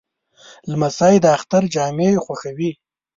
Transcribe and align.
لمسی 0.71 1.15
د 1.23 1.25
اختر 1.37 1.63
جامې 1.73 2.09
خوښوي. 2.23 2.71